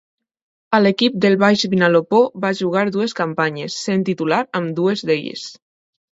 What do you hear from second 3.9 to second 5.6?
titular ambdues elles.